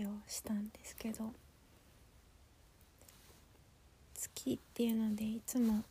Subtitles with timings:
[0.00, 1.32] 月の話をしたんですけど
[4.14, 5.82] 月っていうのでいつも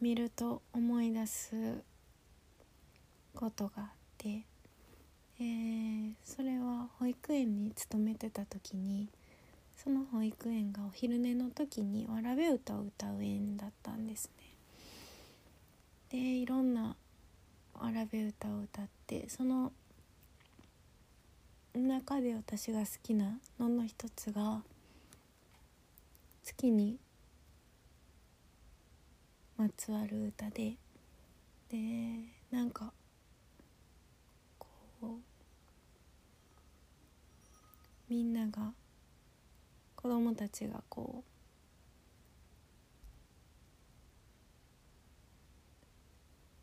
[0.00, 1.54] 見ると思い出す
[3.34, 3.86] ことがあっ
[4.18, 4.42] て、
[5.40, 9.08] えーそれは保育園に勤めてた時に
[9.76, 14.44] その保育園がお昼寝の時にわらべ歌を歌う園だったんですね。
[16.10, 16.96] でいろんな
[17.74, 19.72] わらべ歌を歌ってその
[21.80, 24.62] 中で私が好きなのの一つが
[26.44, 26.98] 月に
[29.56, 30.74] まつわる歌で
[31.68, 31.78] で
[32.52, 32.92] なんか
[34.58, 34.68] こ
[35.02, 35.06] う
[38.08, 38.72] みんなが
[39.96, 41.30] 子供たちがこう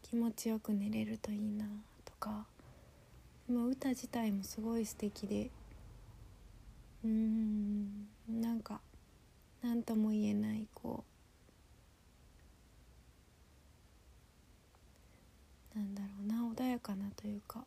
[0.07, 1.65] 気持ちよく寝れるといいな
[2.05, 2.45] とか
[3.59, 5.49] 歌自体もすごい素敵で。
[7.03, 8.07] うーん。
[8.29, 8.79] なんか
[9.61, 11.03] 何とも言えないこ
[15.75, 15.77] う。
[15.77, 17.63] なんだろうな穏やかなというかあ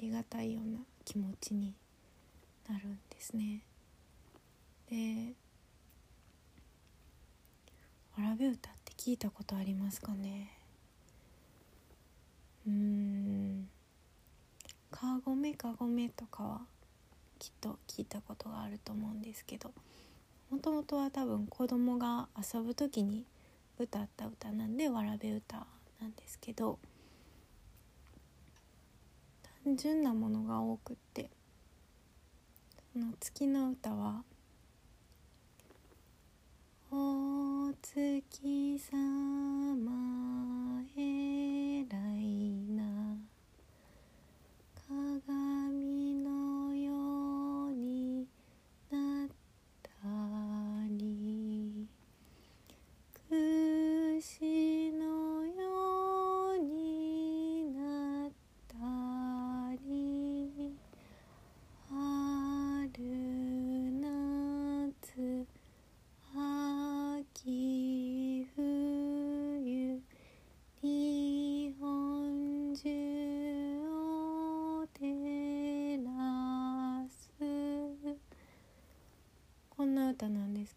[0.00, 1.74] りがたいような気持ちに
[2.68, 3.60] なるんですね。
[4.90, 5.34] で
[8.16, 10.50] わらべ歌って聞いたことありますかね
[12.66, 13.68] うーん
[15.14, 16.60] 「かごめかごめ」とかは
[17.38, 19.72] きっと聞いたことがあると思うんですけど
[20.50, 23.24] もともとは多分子供が遊ぶ時に
[23.78, 25.66] 歌った歌なんでわらべ歌
[26.00, 26.78] なんですけど
[29.64, 31.30] 単純なものが多くって
[32.92, 34.24] その月の歌は
[36.90, 42.63] 「お月さまえらい
[45.26, 45.83] 鏡の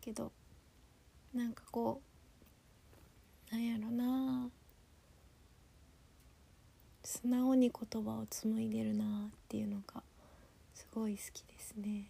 [0.08, 0.32] けど
[1.34, 2.02] なんかこ
[3.52, 4.50] うなんやろな。
[7.04, 10.04] 素直に言葉を紡いでるなっていうのが
[10.74, 12.10] すごい好きですね。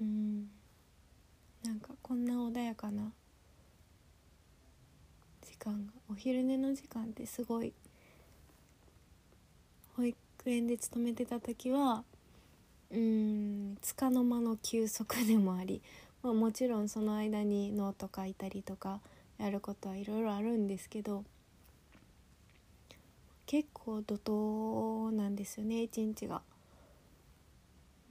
[0.00, 0.48] うん。
[1.64, 3.12] なんかこんな穏やかな
[5.42, 7.72] 時間がお昼寝の時間ってすごい
[9.96, 10.16] 保育
[10.46, 12.04] 園で勤めてた時は
[12.92, 15.80] うん束の間の休息でもあり、
[16.22, 19.00] まあ、もちろんその間にノート書いたりとか
[19.38, 21.24] やることはいろいろあるんですけど
[23.46, 26.42] 結構怒涛なんですよね一日が。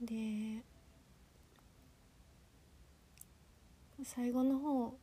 [0.00, 0.62] で
[4.04, 4.94] 最後の方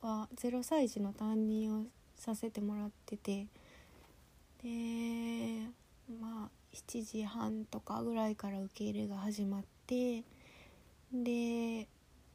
[0.00, 1.86] は0歳児の担任を
[2.16, 3.48] させてもらってて
[4.62, 5.66] で
[6.20, 10.24] まあ7時半とかぐらいから受け入れが始まって
[11.12, 11.86] で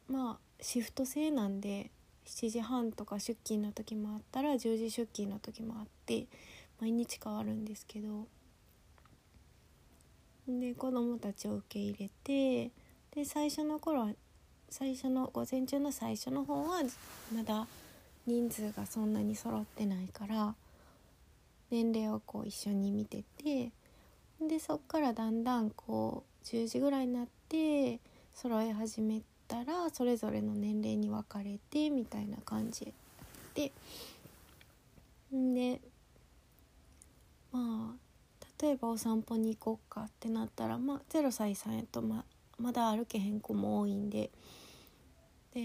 [0.08, 1.90] まあシフト制なんで
[2.26, 6.26] 7時半とか出勤の時もあったら10時出勤の時もあって
[6.80, 8.26] 毎日変わるんですけど
[10.48, 12.70] で子供たちを受け入れて
[13.14, 14.08] で最初の頃は
[14.68, 16.82] 最初の午前中の最初の方は
[17.34, 17.66] まだ
[18.26, 20.54] 人数がそんなに揃ってないから
[21.70, 23.72] 年齢をこう一緒に見てて
[24.40, 28.00] でそっからだんだんこう10時ぐらいになって
[28.34, 32.92] 揃え始めたらそれぞれの年齢に分かれてみたいな感じ
[33.54, 33.72] で
[35.32, 35.80] で
[37.52, 38.04] まあ
[38.60, 42.24] 例えばお散歩に行こうかってなったら、まあ、0歳さんやとま
[42.58, 44.30] まだ歩けへん子も多いんで
[45.54, 45.60] で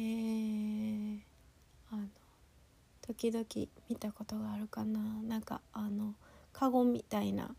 [1.92, 2.08] あの
[3.10, 3.44] 時々
[3.90, 5.00] 見たことがあるかな。
[5.28, 6.14] なんかあの
[6.54, 7.56] カゴみたいな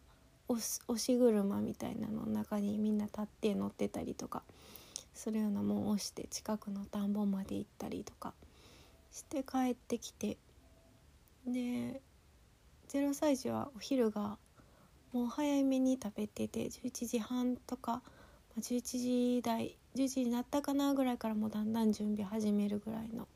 [0.46, 0.62] 押
[0.96, 4.44] し車みたいなの中にみんな立って乗ってたりとか
[5.12, 8.32] するようなもんを押して近くの田んぼまで行ったりとか
[9.10, 10.36] して帰ってきて
[11.44, 12.00] で
[12.88, 14.38] 0歳児はお昼が
[15.12, 18.02] もう早めに食べてて11時半とか、
[18.56, 18.82] ま、11
[19.36, 23.26] 時台10時になったかなぐらいからもうだんだん準備始めるぐらいの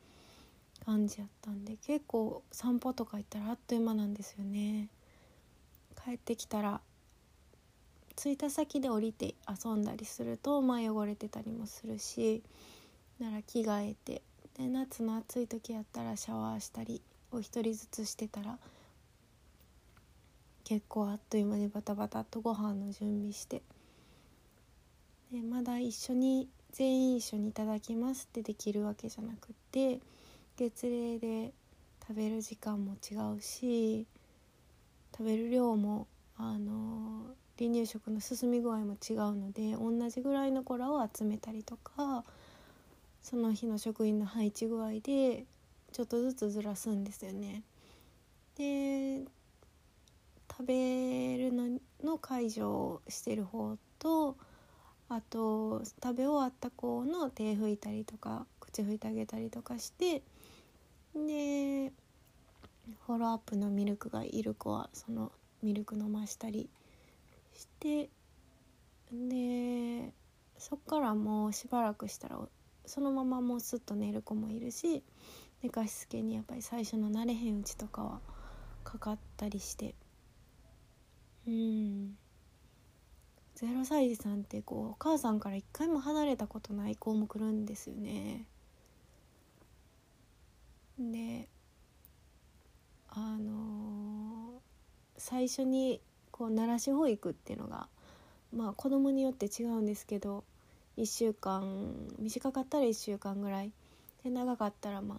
[0.85, 4.89] 感じやったんで結構散歩とか行ったらあっという間なんですよね。
[6.05, 6.81] 帰ってきたら
[8.17, 12.43] 着いた先で降りて遊んだりするとまあ汚れてたりもするし
[13.19, 14.23] なら着替えて
[14.57, 17.01] で夏の暑い時やったらシャワーしたり
[17.33, 18.59] を一人ずつしてたら
[20.65, 23.63] 結構あっという間にバタバタとご飯の準備して
[25.33, 30.01] でまだ一緒に全員一緒にいただきますってできるわけじゃなくって
[30.56, 31.53] 月齢で
[32.06, 34.06] 食べる時間も違うし
[35.17, 36.06] 食べる量も
[36.37, 42.25] あの離乳食の進み具合も違うので同じぐらいの子らを集めたりとか
[43.23, 45.45] その日の職員の配置具合で
[45.93, 47.62] ちょっとずつずらすんですよね。
[48.57, 49.23] で
[50.50, 54.37] 食べるのの介助をしてる方と
[55.09, 60.23] あと食べ終わった子の手拭いたりとか口拭いてあげたりとかして
[61.14, 61.93] で
[63.06, 65.32] フォローアップのミルクがいる子はその
[65.62, 66.69] ミルク飲ましたり
[67.55, 68.11] して
[69.12, 70.12] で
[70.58, 72.38] そっからもうしばらくしたら
[72.87, 75.02] そのままもうすっと寝る子もいるし
[75.62, 78.20] 寝かしつけにやっぱり最初の慣れへんうちとかは
[78.82, 79.94] かかったりして
[81.46, 82.16] うん
[83.56, 88.46] 0歳児さんってこうお母さんから一回も離れたことない子も来るんですよね。
[90.99, 91.49] で
[93.08, 94.61] あのー、
[95.17, 96.00] 最初に
[96.31, 97.88] こう慣らし保育っていうのが
[98.52, 100.44] まあ子供によって違うんですけど
[100.96, 103.73] 1週間短かったら1週間ぐらい
[104.23, 105.19] で長かったらまあ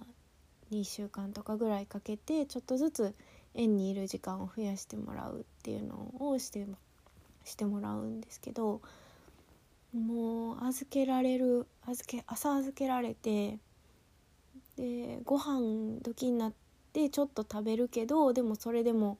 [0.71, 3.13] 2週間とかぐらいかけてちょっとずつ
[3.53, 6.65] 園にいる時間を増やしてもらうっていうのをして
[7.43, 8.81] してもらうんですけど
[9.93, 13.59] もう預けられる預け朝預けられて
[14.77, 16.53] でご飯時になっ
[16.93, 19.17] てちょっと食べるけどでもそれでも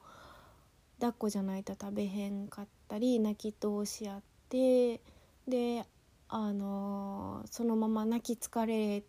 [1.00, 5.00] 抱っこじゃないと食べへんかったり泣き通しあって
[5.48, 5.84] で
[6.28, 9.02] あのー、そのまま泣き疲れ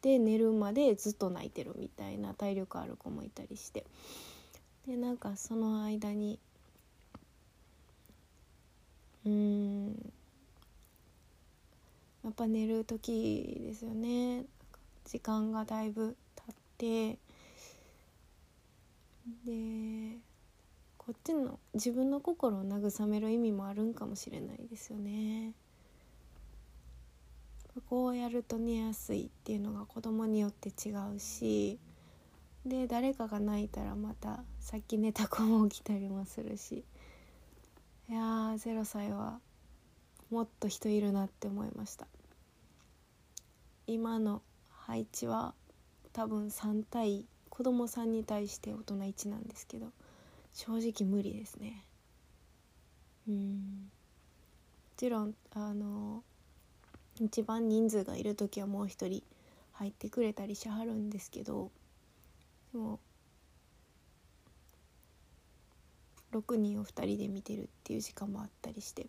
[0.00, 3.84] て寝るまでずっと泣いてるみたいな体力ある子もいたりして。
[4.86, 6.38] でなんかその間に
[9.24, 10.12] うん
[12.24, 14.44] やっぱ寝る時ですよね。
[15.06, 17.18] 時間がだいぶ経って
[19.44, 20.18] で
[20.98, 25.52] こっちの自分の心を慰める意味もあるんかもしれないですよね。
[27.88, 31.78] こうやると寝やすいっていうのが子供によって違うし
[32.64, 36.84] で誰かが泣いたらまたさっき寝た子も起きたりもするし
[38.08, 39.40] いやー0歳は
[40.30, 42.06] もっと人いるなって思いました
[43.86, 44.42] 今の
[44.86, 45.54] 配置は
[46.12, 49.88] 多分3対子供さんに対して大人1なんですけど
[50.52, 51.84] 正直無理ですね。
[53.28, 53.34] うん。
[53.34, 53.60] も
[54.96, 56.22] ちろんあの
[57.20, 59.22] 一番人数がいる時はもう一人
[59.72, 61.70] 入ってくれたりしはるんですけど
[62.72, 63.00] でも
[66.32, 69.06] 6人を2人で見てるっていう時間もあったりして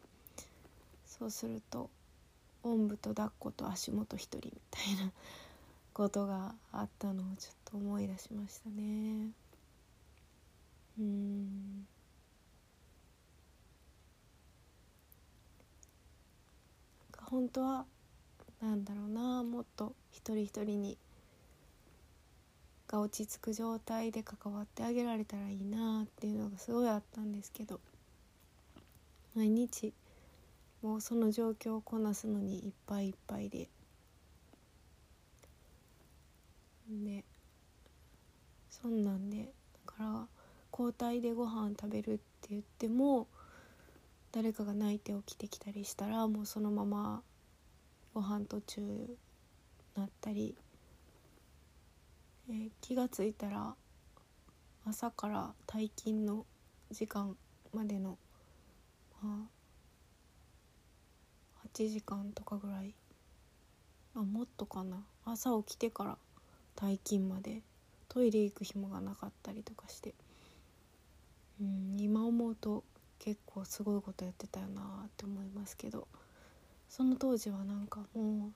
[1.06, 1.90] そうすると
[2.64, 5.12] おんぶと抱っこと足元1人みたいな
[5.98, 9.32] ことがあったのをちょっと思い出しましたね。
[11.00, 11.88] うん。
[17.20, 17.86] 本当は
[18.62, 20.98] なんだろうなもっと一人一人に
[22.88, 27.80] が落ち着く状態で関わってあげられたらいいなっていうのがすごいあったんですけど
[29.36, 29.94] 毎日
[30.84, 33.68] もうその状況をこなすのにいっぱいいっぱいで。
[36.90, 37.24] で
[38.70, 39.54] そんなんで
[39.86, 40.28] だから
[40.72, 43.28] 交代でご飯食べるって言っても
[44.32, 47.22] 誰かが泣いて起きてきたりしたらもうそのまま
[48.14, 48.82] ご飯途中
[49.96, 50.56] なったり、
[52.50, 53.74] えー、気が付いたら
[54.86, 56.46] 朝から退勤の
[56.92, 57.36] 時間
[57.74, 58.18] までの、
[59.22, 59.48] ま
[61.64, 62.94] あ、8時間とかぐらい。
[64.16, 65.04] あもっとかな。
[65.26, 66.18] 朝起きてから
[66.78, 67.62] 退勤まで。
[68.08, 70.14] トイレ行く暇がなかったりとかして。
[71.60, 72.84] うん今思うと
[73.20, 76.08] 結構すごいことやってたよなって思いますけど。
[76.90, 78.52] その当時はなんかもう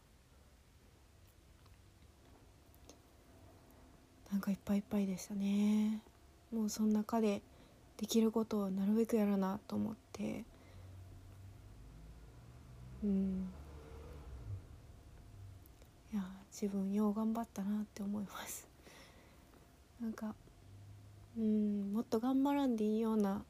[4.31, 6.01] なんかいっぱいいっぱいでしたね。
[6.53, 7.41] もうその中で
[7.97, 10.45] できることをなるべくやらなと思って。
[13.03, 13.49] うん。
[16.51, 18.67] 自分よう頑張ったなって思います。
[20.01, 20.35] なんか
[21.37, 23.43] うんもっと頑張らんでいいような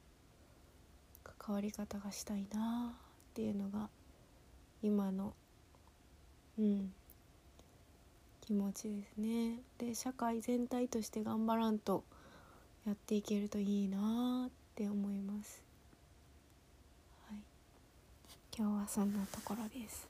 [1.44, 3.88] 変わり方がしたいなっていうのが
[4.82, 5.32] 今の
[6.58, 6.92] うん
[8.40, 9.58] 気持ちですね。
[9.78, 12.04] で社会全体として頑張らんと
[12.86, 15.62] やっていけるといいなって思います、
[17.28, 17.38] はい、
[18.56, 20.08] 今日はそんなところです。